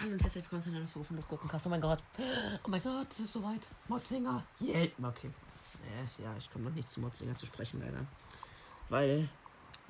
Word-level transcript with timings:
Hallo 0.00 0.12
und 0.12 0.22
herzlich 0.22 0.44
willkommen 0.44 0.62
zu 0.62 0.68
einer 0.68 0.78
neuen 0.78 0.88
Folge 0.88 1.08
von 1.08 1.16
das 1.16 1.28
Gurkencast. 1.28 1.66
Oh 1.66 1.70
mein 1.70 1.80
Gott. 1.80 1.98
Oh 2.64 2.68
mein 2.68 2.82
Gott, 2.82 3.10
es 3.10 3.20
ist 3.20 3.32
soweit. 3.32 3.68
Motzinger. 3.88 4.44
Yeah. 4.60 4.88
Okay. 5.02 5.30
Ja, 6.18 6.36
ich 6.38 6.50
komme 6.50 6.66
noch 6.66 6.74
nicht 6.74 6.88
zu 6.88 7.00
Motzinger 7.00 7.34
zu 7.34 7.46
sprechen, 7.46 7.80
leider. 7.80 8.06
Weil, 8.88 9.28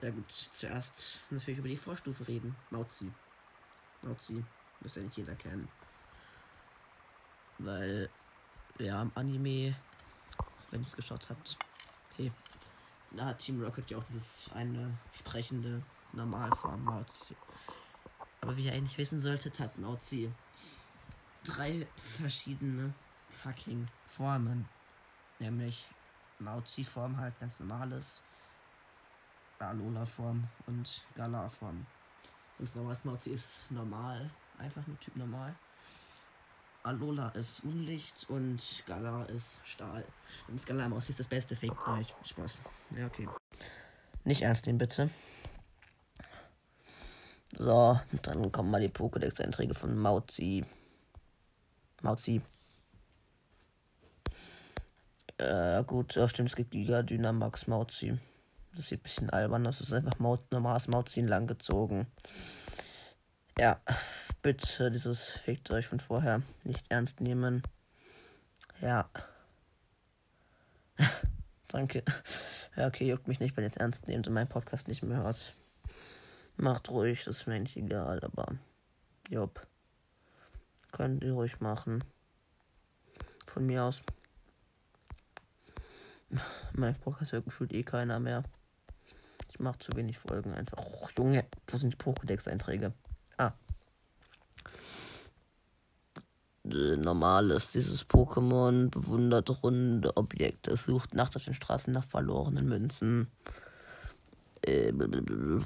ja 0.02 0.10
gut, 0.10 0.30
zuerst 0.30 1.20
wir 1.30 1.56
über 1.56 1.68
die 1.68 1.76
Vorstufe 1.76 2.26
reden. 2.26 2.56
Mauzi. 2.70 3.10
Mauzi. 4.02 4.44
Müsste 4.80 5.00
ja 5.00 5.06
nicht 5.06 5.16
jeder 5.16 5.34
kennen. 5.34 5.68
Weil, 7.58 8.10
ja, 8.78 9.02
im 9.02 9.12
Anime, 9.14 9.76
wenn 10.70 10.80
ihr 10.80 10.86
es 10.86 10.96
geschaut 10.96 11.28
habt, 11.30 11.56
okay, 12.12 12.32
hat 13.20 13.38
Team 13.38 13.62
Rocket 13.62 13.90
ja 13.90 13.98
auch 13.98 14.04
dieses 14.04 14.50
eine 14.54 14.96
sprechende 15.12 15.82
Normalform 16.12 16.84
Mauzi. 16.84 17.36
Aber 18.40 18.56
wie 18.56 18.66
ihr 18.66 18.72
eigentlich 18.72 18.98
wissen 18.98 19.20
solltet, 19.20 19.58
hat 19.60 19.78
Mauzi 19.78 20.30
drei 21.44 21.86
verschiedene 21.96 22.92
fucking 23.30 23.88
Formen. 24.06 24.68
Nämlich 25.38 25.86
Mauzi-Form 26.38 27.16
halt 27.16 27.38
ganz 27.40 27.60
normales, 27.60 28.22
Alola-Form 29.58 30.44
und 30.66 31.04
Galar-Form. 31.14 31.86
Ganz 32.58 32.74
normales 32.74 33.04
Mauzi 33.04 33.30
ist 33.30 33.70
normal, 33.70 34.30
einfach 34.58 34.86
nur 34.86 34.98
Typ 35.00 35.16
normal. 35.16 35.54
Alola 36.84 37.30
ist 37.30 37.64
Unlicht 37.64 38.26
und 38.28 38.84
Galar 38.86 39.28
ist 39.30 39.60
Stahl. 39.64 40.04
Und 40.48 40.58
das 40.58 40.66
Galar 40.66 40.90
Mauzi 40.90 41.10
ist 41.10 41.20
das 41.20 41.26
beste 41.26 41.56
Fake. 41.56 41.74
Nein, 41.86 42.06
Spaß. 42.22 42.58
Ja, 42.96 43.06
okay. 43.06 43.26
Nicht 44.24 44.42
ernst 44.42 44.66
nehmen, 44.66 44.78
bitte. 44.78 45.08
So, 47.56 47.98
dann 48.22 48.52
kommen 48.52 48.70
mal 48.70 48.82
die 48.82 48.90
Pokédex-Einträge 48.90 49.72
von 49.72 49.96
Mauzi. 49.96 50.62
Mauzi. 52.02 52.42
Äh, 55.38 55.82
gut, 55.84 56.14
ja, 56.16 56.28
stimmt, 56.28 56.50
es 56.50 56.56
gibt 56.56 56.72
Giga 56.72 57.02
Dynamax 57.02 57.66
Mauzi. 57.66 58.18
Das 58.76 58.88
sieht 58.88 59.00
ein 59.00 59.04
bisschen 59.04 59.30
albern 59.30 59.66
aus. 59.66 59.78
Das 59.78 59.88
ist 59.88 59.94
einfach 59.94 60.18
Maut, 60.18 60.52
normales 60.52 60.88
Mauziehen 60.88 61.28
langgezogen. 61.28 62.06
Ja, 63.58 63.80
bitte 64.44 64.90
dieses 64.90 65.26
Fickt 65.26 65.70
euch 65.70 65.86
von 65.86 65.98
vorher 65.98 66.42
nicht 66.64 66.90
ernst 66.90 67.22
nehmen. 67.22 67.62
Ja. 68.82 69.08
Danke. 71.68 72.04
Ja, 72.76 72.86
okay, 72.86 73.08
juckt 73.08 73.26
mich 73.26 73.40
nicht, 73.40 73.56
wenn 73.56 73.64
ihr 73.64 73.68
es 73.68 73.78
ernst 73.78 74.06
nehmt 74.06 74.28
und 74.28 74.34
meinen 74.34 74.48
Podcast 74.48 74.86
nicht 74.86 75.02
mehr 75.02 75.16
hört. 75.16 75.54
Macht 76.58 76.90
ruhig, 76.90 77.24
das 77.24 77.38
ist 77.38 77.46
mir 77.46 77.58
nicht 77.58 77.76
egal, 77.76 78.22
aber. 78.22 78.58
Jopp. 79.30 79.66
Könnt 80.92 81.24
ihr 81.24 81.32
ruhig 81.32 81.60
machen. 81.60 82.04
Von 83.46 83.64
mir 83.64 83.84
aus. 83.84 84.02
Mein 86.74 86.94
Podcast 87.00 87.32
hört 87.32 87.46
gefühlt 87.46 87.72
eh 87.72 87.82
keiner 87.82 88.20
mehr. 88.20 88.42
Ich 89.50 89.58
mache 89.58 89.78
zu 89.78 89.96
wenig 89.96 90.18
Folgen 90.18 90.52
einfach. 90.52 90.78
Oh, 90.84 91.08
Junge, 91.16 91.46
wo 91.70 91.78
sind 91.78 91.94
die 91.94 91.96
Pokédex-Einträge? 91.96 92.92
Äh, 96.64 96.96
Normales, 96.96 97.72
dieses 97.72 98.08
Pokémon 98.08 98.90
bewundert 98.90 99.62
runde 99.62 100.16
Objekte. 100.16 100.76
Sucht 100.76 101.14
nachts 101.14 101.36
auf 101.36 101.44
den 101.44 101.54
Straßen 101.54 101.92
nach 101.92 102.04
verlorenen 102.04 102.68
Münzen. 102.68 103.28
Äh, 104.62 104.92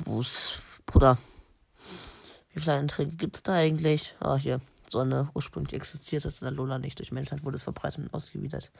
wo's, 0.04 0.60
Bruder? 0.86 1.18
Wie 2.52 2.60
viele 2.60 2.76
Einträge 2.76 3.12
gibt's 3.12 3.42
da 3.42 3.54
eigentlich? 3.54 4.14
Ah, 4.20 4.36
hier. 4.36 4.60
Sonne 4.88 5.28
ursprünglich 5.34 5.74
existiert 5.74 6.24
es 6.24 6.40
in 6.40 6.46
der 6.46 6.52
Lola 6.52 6.78
nicht. 6.78 6.98
Durch 6.98 7.12
Menschheit 7.12 7.44
wurde 7.44 7.56
es 7.56 7.62
verbreitet 7.62 8.04
und 8.04 8.14
ausgewidert. 8.14 8.72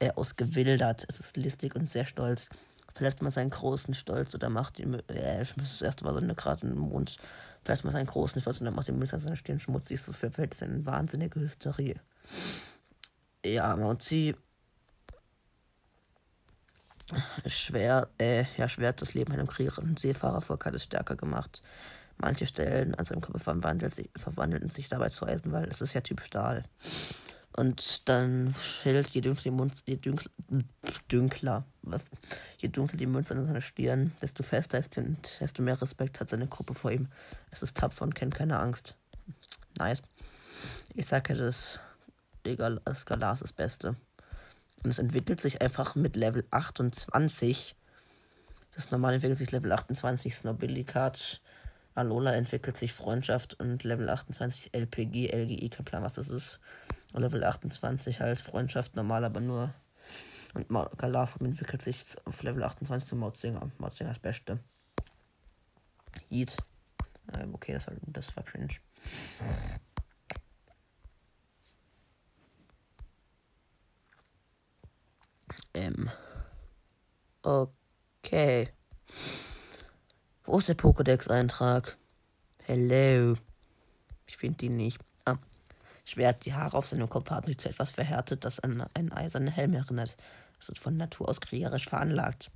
Äh, 0.00 0.10
ausgewildert. 0.12 1.06
Es 1.08 1.20
ist 1.20 1.36
listig 1.36 1.76
und 1.76 1.88
sehr 1.88 2.04
stolz. 2.04 2.48
Verletzt 2.92 3.22
man 3.22 3.32
seinen 3.32 3.50
großen 3.50 3.94
Stolz 3.94 4.34
oder 4.34 4.50
macht 4.50 4.78
ihm. 4.78 4.94
Äh, 5.08 5.44
das 5.56 5.82
erste 5.82 6.04
Mal 6.04 6.12
so 6.12 6.20
eine 6.20 6.34
gerade 6.34 6.66
im 6.66 6.78
Mond. 6.78 7.16
Verletzt 7.64 7.84
man 7.84 7.92
seinen 7.92 8.06
großen 8.06 8.40
Stolz 8.40 8.60
oder 8.60 8.70
macht 8.70 8.88
den 8.88 8.98
Münz 8.98 9.14
an 9.14 9.20
seiner 9.20 9.36
Stirn 9.36 9.60
schmutzig. 9.60 10.00
So 10.00 10.12
verfällt 10.12 10.54
es 10.54 10.62
in 10.62 10.86
wahnsinnige 10.86 11.40
Hysterie. 11.40 11.96
Ja, 13.44 13.74
Mauzi. 13.76 14.36
Schwer, 17.46 18.08
äh, 18.18 18.44
ja, 18.56 18.68
schwer 18.68 18.88
hat 18.88 19.02
das 19.02 19.12
Leben 19.12 19.32
einem 19.32 19.46
kriegerischen 19.46 19.96
Seefahrer 19.96 20.40
vor 20.40 20.58
Kalt 20.58 20.80
stärker 20.80 21.16
gemacht. 21.16 21.62
Manche 22.16 22.46
Stellen 22.46 22.94
an 22.94 23.04
seinem 23.04 23.20
Körper 23.20 23.40
verwandelten 23.40 24.70
sich 24.70 24.88
dabei 24.88 25.08
zu 25.08 25.26
Eisen, 25.26 25.52
weil 25.52 25.68
es 25.68 25.80
ist 25.80 25.94
ja 25.94 26.00
Typ 26.00 26.20
Stahl. 26.20 26.62
Und 27.56 28.08
dann 28.08 28.52
fällt 28.52 29.10
je 29.10 29.20
dunkler 29.20 29.44
die 29.44 29.50
Mund, 29.50 29.74
je 29.86 29.96
dünkler, 29.96 30.30
dünkler, 31.10 31.64
was, 31.82 32.10
je 32.58 32.68
dunkler 32.68 32.98
die 32.98 33.06
Münze 33.06 33.34
an 33.34 33.46
seiner 33.46 33.60
Stirn, 33.60 34.12
desto 34.20 34.42
fester 34.42 34.78
ist 34.78 34.96
er 34.96 35.04
und 35.04 35.40
desto 35.40 35.62
mehr 35.62 35.80
Respekt 35.80 36.18
hat 36.20 36.30
seine 36.30 36.48
Gruppe 36.48 36.74
vor 36.74 36.90
ihm. 36.90 37.08
Es 37.52 37.62
ist 37.62 37.76
tapfer 37.76 38.02
und 38.02 38.14
kennt 38.14 38.34
keine 38.34 38.58
Angst. 38.58 38.96
Nice. 39.78 40.02
Ich 40.96 41.06
sage 41.06 41.34
das 41.34 41.80
Skalar 42.44 43.32
ist 43.32 43.42
das 43.42 43.52
Beste. 43.52 43.96
Und 44.82 44.90
es 44.90 44.98
entwickelt 44.98 45.40
sich 45.40 45.62
einfach 45.62 45.94
mit 45.94 46.16
Level 46.16 46.44
28. 46.50 47.74
Das 48.74 48.90
normal 48.90 49.14
entwickelt 49.14 49.38
sich 49.38 49.52
Level 49.52 49.72
28 49.72 50.34
Snobilikat. 50.34 51.40
Alola 51.94 52.34
entwickelt 52.34 52.76
sich 52.76 52.92
Freundschaft 52.92 53.58
und 53.60 53.84
Level 53.84 54.10
28 54.10 54.74
LPG, 54.74 55.28
LGI, 55.28 55.68
kein 55.70 55.84
Plan, 55.84 56.02
was 56.02 56.14
das 56.14 56.28
ist. 56.28 56.58
Level 57.20 57.44
28 57.44 58.20
halt 58.20 58.40
Freundschaft, 58.40 58.96
normal, 58.96 59.24
aber 59.24 59.40
nur. 59.40 59.72
Und 60.54 60.68
Galafum 60.96 61.46
entwickelt 61.46 61.82
sich 61.82 62.02
auf 62.24 62.42
Level 62.42 62.62
28 62.62 63.08
zum 63.08 63.18
Mauzinger. 63.20 63.70
Mauzinger 63.78 64.12
ist 64.12 64.22
Beste. 64.22 64.60
Yeet. 66.30 66.56
Ähm, 67.38 67.54
okay, 67.54 67.72
das 67.72 67.86
war, 67.86 67.94
das 68.06 68.36
war 68.36 68.44
cringe. 68.44 68.74
Ähm. 75.74 76.08
Okay. 77.42 78.68
Wo 80.44 80.58
ist 80.58 80.68
der 80.68 80.76
Pokédex-Eintrag? 80.76 81.96
Hello. 82.62 83.34
Ich 84.26 84.36
finde 84.36 84.66
ihn 84.66 84.76
nicht. 84.76 85.00
Schwert, 86.04 86.44
die 86.44 86.52
Haare 86.52 86.76
auf 86.76 86.86
seinem 86.86 87.08
Kopf 87.08 87.30
haben 87.30 87.46
sich 87.46 87.58
zu 87.58 87.68
etwas 87.68 87.90
verhärtet, 87.90 88.44
das 88.44 88.60
an 88.60 88.84
einen 88.94 89.12
eisernen 89.12 89.48
Helm 89.48 89.72
erinnert. 89.74 90.16
Es 90.60 90.68
ist 90.68 90.78
von 90.78 90.96
Natur 90.96 91.28
aus 91.28 91.40
kriegerisch 91.40 91.88
veranlagt. 91.88 92.50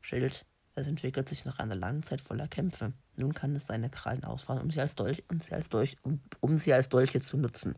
Schild. 0.00 0.46
Es 0.78 0.86
entwickelt 0.86 1.28
sich 1.28 1.46
nach 1.46 1.58
einer 1.58 1.74
langen 1.74 2.02
Zeit 2.02 2.20
voller 2.20 2.48
Kämpfe. 2.48 2.92
Nun 3.16 3.32
kann 3.32 3.56
es 3.56 3.66
seine 3.66 3.88
Krallen 3.88 4.24
ausfahren, 4.24 4.60
um 4.60 4.70
sie 4.70 4.80
als 4.80 4.94
Dolch, 4.94 5.24
um 5.30 5.40
sie 5.40 5.54
als 5.54 5.70
Dolch, 5.70 5.96
um, 6.02 6.20
um 6.40 6.58
sie 6.58 6.74
als 6.74 6.90
Dolche 6.90 7.20
zu 7.20 7.38
nutzen. 7.38 7.76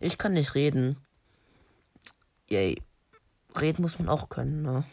Ich 0.00 0.18
kann 0.18 0.32
nicht 0.32 0.56
reden. 0.56 0.96
Yay. 2.48 2.82
Reden 3.60 3.82
muss 3.82 3.98
man 4.00 4.08
auch 4.08 4.28
können, 4.28 4.62
ne? 4.62 4.84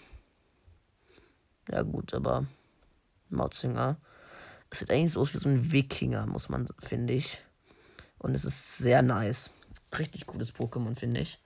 Ja 1.72 1.82
gut, 1.82 2.14
aber 2.14 2.46
Mautzinger. 3.30 3.98
Es 4.70 4.80
sieht 4.80 4.92
eigentlich 4.92 5.14
so 5.14 5.22
aus 5.22 5.34
wie 5.34 5.40
so 5.40 5.50
ein 5.50 5.72
Wikinger, 5.72 6.28
muss 6.28 6.50
man, 6.50 6.68
finde 6.80 7.14
ich. 7.14 7.44
Und 8.20 8.36
es 8.36 8.46
ist 8.46 8.78
sehr 8.78 9.02
nice. 9.02 9.52
Richtig 9.98 10.26
cooles 10.26 10.54
Pokémon, 10.54 10.96
finde 10.96 11.22
ich. 11.22 11.40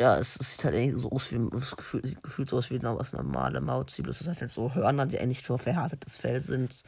Ja, 0.00 0.18
es, 0.18 0.36
es, 0.40 0.54
sieht 0.54 0.64
halt 0.64 0.74
eigentlich 0.74 1.00
so 1.00 1.10
aus 1.12 1.32
wie, 1.32 1.48
das 1.50 1.76
Gefühl, 1.76 2.04
sieht 2.04 2.22
gefühlt 2.22 2.50
so 2.50 2.56
aus 2.56 2.70
wie 2.70 2.78
das 2.80 3.12
normale 3.12 3.60
Mauzi, 3.60 4.02
bloß 4.02 4.20
es 4.20 4.28
hat 4.28 4.40
halt 4.40 4.50
so 4.50 4.74
Hörner, 4.74 5.06
die 5.06 5.20
eigentlich 5.20 5.42
für 5.42 5.56
verhärtetes 5.56 6.16
Fell 6.16 6.40
sind. 6.40 6.82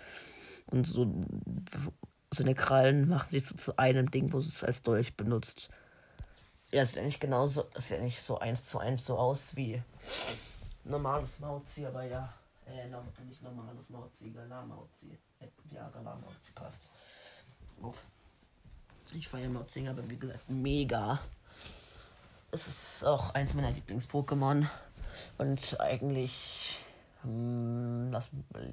Und 0.66 0.86
so 0.86 1.20
seine 2.34 2.56
Krallen 2.56 3.08
machen 3.08 3.30
sich 3.30 3.46
so 3.46 3.54
zu 3.54 3.78
einem 3.78 4.10
Ding, 4.10 4.32
wo 4.32 4.38
es 4.38 4.64
als 4.64 4.82
Dolch 4.82 5.16
benutzt. 5.16 5.70
Ja, 6.72 6.82
es 6.82 6.90
sieht 6.90 6.98
eigentlich 6.98 7.20
genauso, 7.20 7.66
es 7.74 7.88
sieht 7.88 7.98
ja 7.98 8.02
nicht 8.02 8.20
so 8.20 8.38
eins 8.38 8.64
zu 8.64 8.78
eins 8.78 9.06
so 9.06 9.16
aus 9.16 9.54
wie 9.54 9.80
normales 10.84 11.38
Mauzi, 11.40 11.86
aber 11.86 12.02
ja. 12.02 12.32
Äh, 12.66 12.88
nicht 13.24 13.42
normales 13.42 13.90
Mauzi, 13.90 14.30
Galar-Mauzi. 14.30 15.16
Ja, 15.72 15.88
Galar-Mauzi 15.90 16.52
passt. 16.52 16.75
Ich 19.16 19.28
feiere 19.28 19.48
Mauzinger, 19.48 19.92
aber 19.92 20.06
wie 20.10 20.18
gesagt, 20.18 20.50
mega. 20.50 21.18
Es 22.50 22.68
ist 22.68 23.04
auch 23.06 23.32
eins 23.32 23.54
meiner 23.54 23.70
Lieblings-Pokémon. 23.70 24.66
Und 25.38 25.80
eigentlich. 25.80 26.80
Hm, 27.22 28.10
lass. 28.12 28.28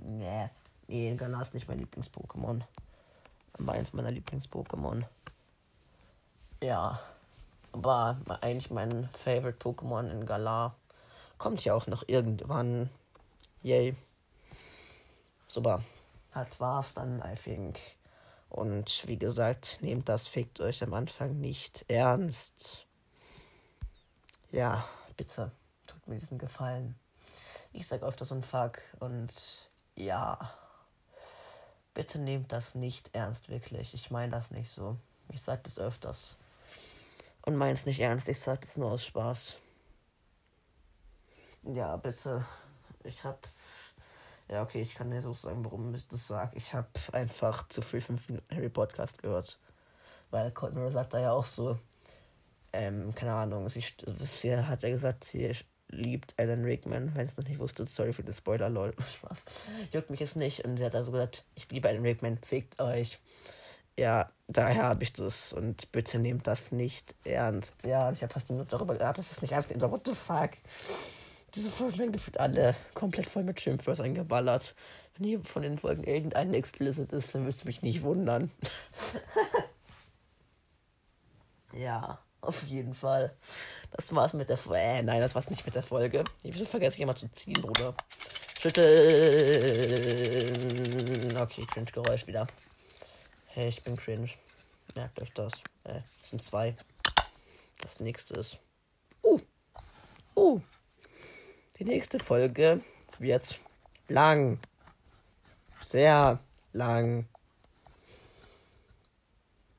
Nee. 0.06 0.50
Nee, 0.88 1.16
Galar 1.16 1.44
ist 1.44 1.54
nicht 1.54 1.70
mein 1.70 1.80
Lieblings-Pokémon. 1.80 2.62
Aber 3.54 3.72
eins 3.72 3.94
meiner 3.94 4.12
Lieblings-Pokémon. 4.12 5.06
Ja. 6.62 7.00
Aber 7.72 8.18
eigentlich 8.42 8.70
mein 8.70 9.10
Favorite 9.12 9.58
Pokémon 9.58 10.12
in 10.12 10.26
Galar 10.26 10.76
kommt 11.38 11.64
ja 11.64 11.74
auch 11.74 11.88
noch 11.88 12.04
irgendwann. 12.08 12.90
Yay. 13.62 13.96
Super. 15.48 15.82
Das 16.34 16.60
war's 16.60 16.94
dann, 16.94 17.20
I 17.20 17.34
think. 17.34 17.80
Und 18.54 19.08
wie 19.08 19.18
gesagt, 19.18 19.80
nehmt 19.82 20.10
das 20.10 20.28
Fickt 20.28 20.60
euch 20.60 20.84
am 20.84 20.94
Anfang 20.94 21.40
nicht 21.40 21.86
ernst. 21.88 22.86
Ja, 24.52 24.88
bitte, 25.18 25.52
tut 25.88 26.08
mir 26.08 26.20
diesen 26.20 26.38
Gefallen. 26.38 26.94
Ich 27.72 27.88
sag 27.88 28.04
öfters 28.04 28.32
ein 28.32 28.44
Fuck 28.44 28.80
und 29.00 29.72
ja, 29.96 30.38
bitte 31.96 32.20
nehmt 32.20 32.52
das 32.52 32.76
nicht 32.76 33.16
ernst, 33.16 33.50
wirklich. 33.50 33.96
Ich 33.96 34.12
meine 34.12 34.34
das 34.34 34.52
nicht 34.52 34.70
so. 34.70 34.98
Ich 35.30 35.42
sag 35.42 35.64
das 35.64 35.80
öfters. 35.80 36.38
Und 37.42 37.56
meins 37.56 37.88
nicht 37.88 38.02
ernst, 38.02 38.30
ich 38.30 38.40
sag 38.40 38.62
das 38.62 38.78
nur 38.78 38.92
aus 38.92 39.04
Spaß. 39.04 39.58
Ja, 41.64 41.98
bitte. 41.98 42.46
Ich 43.04 43.24
hab. 43.24 43.48
Ja, 44.50 44.62
okay, 44.62 44.82
ich 44.82 44.94
kann 44.94 45.12
dir 45.12 45.22
so 45.22 45.34
sagen, 45.34 45.64
warum 45.66 45.94
ich 45.96 46.08
das 46.08 46.28
sage. 46.28 46.58
Ich 46.58 46.74
habe 46.74 46.88
einfach 47.12 47.68
zu 47.70 47.82
viel 47.82 48.02
5 48.02 48.30
Minuten 48.30 48.56
Harry 48.56 48.70
Podcast 48.70 49.22
gehört. 49.22 49.60
Weil 50.32 50.52
Colt 50.52 50.74
Mirror 50.74 50.92
sagt 50.92 51.14
da 51.14 51.20
ja 51.20 51.32
auch 51.32 51.46
so, 51.46 51.78
ähm, 52.74 53.14
keine 53.14 53.34
Ahnung, 53.34 53.70
sie, 53.70 53.84
sie 54.08 54.58
hat 54.58 54.84
ja 54.84 54.90
gesagt, 54.90 55.24
sie 55.24 55.54
liebt 55.90 56.34
Alan 56.38 56.64
Rickman. 56.64 57.16
Wenn 57.16 57.26
es 57.26 57.38
noch 57.38 57.46
nicht 57.46 57.60
wusste, 57.60 57.86
sorry 57.86 58.14
für 58.14 58.24
den 58.24 58.34
Spoiler, 58.34 58.70
lol. 58.70 58.94
Spaß. 59.00 59.46
Juckt 59.92 60.10
mich 60.10 60.20
jetzt 60.20 60.36
nicht. 60.36 60.66
Und 60.66 60.78
sie 60.78 60.86
hat 60.86 60.96
also 60.96 61.12
gesagt, 61.12 61.46
ich 61.56 61.70
liebe 61.70 61.88
Alan 61.88 62.02
Rickman, 62.02 62.38
fickt 62.40 62.82
euch. 62.82 63.20
Ja, 63.98 64.28
daher 64.48 64.84
habe 64.84 65.04
ich 65.04 65.14
das. 65.14 65.54
Und 65.54 65.92
bitte 65.92 66.18
nehmt 66.18 66.48
das 66.48 66.72
nicht 66.72 67.16
ernst. 67.24 67.84
Ja, 67.84 68.12
ich 68.12 68.24
habe 68.24 68.34
fast 68.34 68.50
eine 68.50 68.58
Minute 68.58 68.76
darüber 68.76 68.96
gehabt, 68.96 69.20
dass 69.20 69.32
es 69.32 69.42
nicht 69.42 69.52
ernst 69.52 69.70
nimmt. 69.70 69.84
What 69.84 70.08
the 70.08 70.16
fuck? 70.16 70.52
Diese 71.56 71.70
Folgen 71.70 72.00
werden 72.00 72.12
gefühlt 72.12 72.40
alle 72.40 72.76
komplett 72.94 73.28
voll 73.28 73.44
mit 73.44 73.60
Schimpfwörtern 73.60 74.08
eingeballert. 74.08 74.76
Wenn 75.16 75.28
hier 75.28 75.40
von 75.42 75.62
den 75.62 75.78
Folgen 75.78 76.04
irgendein 76.04 76.54
explicit 76.54 77.12
ist, 77.14 77.36
dann 77.36 77.44
würde 77.44 77.56
es 77.56 77.66
mich 77.66 77.82
nicht 77.84 78.02
wundern. 78.02 78.50
ja. 81.74 82.20
Auf 82.44 82.64
jeden 82.64 82.94
Fall. 82.94 83.34
Das 83.92 84.14
war's 84.14 84.34
mit 84.34 84.50
der 84.50 84.58
Folge. 84.58 84.84
Äh, 84.84 85.02
nein, 85.02 85.22
das 85.22 85.34
war's 85.34 85.50
nicht 85.50 85.66
mit 85.66 85.76
der 85.76 85.84
Folge. 85.84 86.26
Ich 86.44 86.68
vergesse 86.68 86.98
ich 86.98 87.02
immer 87.02 87.16
zu 87.16 87.32
ziehen, 87.34 87.62
Bruder. 87.62 87.96
Schütteln. 88.60 88.88
Okay, 91.38 91.66
Cringe-Geräusch 91.66 92.28
wieder. 92.28 92.46
Hey, 93.48 93.70
ich 93.70 93.82
bin 93.82 93.96
cringe. 93.96 94.30
Merkt 94.96 95.22
euch 95.22 95.32
das. 95.34 95.54
Äh, 95.86 96.02
das 96.20 96.30
sind 96.32 96.44
zwei. 96.44 96.76
Das 97.82 98.02
nächste 98.02 98.34
ist. 98.34 98.60
Uh. 99.24 99.40
Uh. 100.36 100.60
Die 101.80 101.86
nächste 101.86 102.20
Folge 102.20 102.82
wird 103.20 103.60
lang. 104.08 104.60
Sehr 105.82 106.40
lang. 106.72 107.28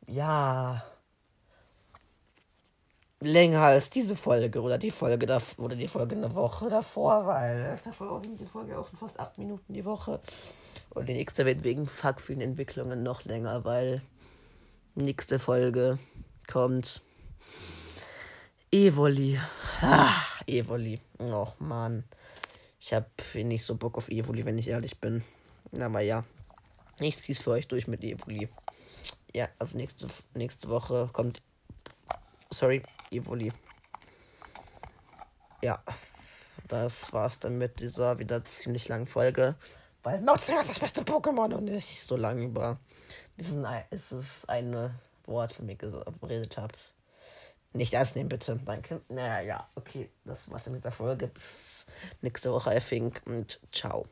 Ja 0.06 0.84
länger 3.24 3.62
als 3.62 3.90
diese 3.90 4.16
Folge 4.16 4.60
oder 4.60 4.78
die 4.78 4.90
Folge 4.90 5.26
da 5.26 5.38
oder 5.56 5.76
die 5.76 5.88
Folge 5.88 6.14
eine 6.14 6.34
Woche 6.34 6.68
davor, 6.68 7.26
weil 7.26 7.76
davor 7.84 8.20
ging 8.22 8.36
die 8.36 8.46
Folge 8.46 8.78
auch 8.78 8.88
schon 8.88 8.98
fast 8.98 9.18
acht 9.18 9.38
Minuten 9.38 9.72
die 9.72 9.84
Woche. 9.84 10.20
Und 10.90 11.08
die 11.08 11.14
nächste 11.14 11.44
wird 11.44 11.64
wegen 11.64 11.86
fuck 11.86 12.20
vielen 12.20 12.40
Entwicklungen 12.40 13.02
noch 13.02 13.24
länger, 13.24 13.64
weil 13.64 14.02
nächste 14.94 15.38
Folge 15.38 15.98
kommt 16.46 17.00
Evoli. 18.74 19.38
Ah, 19.82 20.10
Evoli. 20.48 20.98
Och 21.20 21.60
man. 21.60 22.02
Ich 22.80 22.92
hab 22.92 23.08
nicht 23.34 23.64
so 23.64 23.76
Bock 23.76 23.96
auf 23.96 24.08
Evoli, 24.08 24.44
wenn 24.44 24.58
ich 24.58 24.66
ehrlich 24.66 24.98
bin. 24.98 25.22
Aber 25.78 26.00
ja. 26.00 26.24
Ich 26.98 27.16
zieh's 27.18 27.40
für 27.40 27.52
euch 27.52 27.68
durch 27.68 27.86
mit 27.86 28.02
Evoli. 28.02 28.48
Ja, 29.32 29.48
also 29.60 29.76
nächste, 29.76 30.08
nächste 30.34 30.68
Woche 30.68 31.08
kommt 31.12 31.40
sorry, 32.50 32.82
Evoli. 33.12 33.52
Ja, 35.62 35.80
das 36.66 37.12
war's 37.12 37.38
dann 37.38 37.58
mit 37.58 37.78
dieser 37.78 38.18
wieder 38.18 38.44
ziemlich 38.44 38.88
langen 38.88 39.06
Folge. 39.06 39.54
Weil 40.02 40.20
Mauzinger 40.20 40.62
ist 40.62 40.70
das 40.70 40.80
beste 40.80 41.02
Pokémon 41.02 41.54
und 41.54 41.68
ich 41.68 42.02
so 42.02 42.16
lange 42.16 42.42
über 42.42 42.80
diesen 43.38 43.64
ist 43.90 44.10
es 44.10 44.44
eine 44.46 44.98
Wort 45.26 45.52
für 45.52 45.62
mich 45.62 45.78
geredet 45.78 46.58
habe. 46.58 46.74
Nicht 47.74 47.92
ernst 47.92 48.14
nehmen, 48.14 48.28
bitte. 48.28 48.58
Danke. 48.64 49.00
Naja, 49.08 49.40
ja, 49.40 49.68
okay. 49.74 50.08
Das 50.24 50.48
war's 50.50 50.70
mit 50.70 50.84
der 50.84 50.92
Folge. 50.92 51.26
Bis 51.26 51.86
nächste 52.22 52.52
Woche, 52.52 52.74
I 52.74 52.78
think. 52.78 53.20
Und 53.26 53.60
ciao. 53.72 54.04